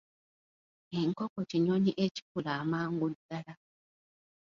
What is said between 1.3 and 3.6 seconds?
kinyonyi ekikula amangu ddala.